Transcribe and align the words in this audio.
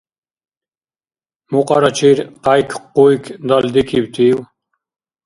Мукърачир 1.51 2.17
къяйк-къуйк 2.43 3.23
далдикибтив? 3.47 4.37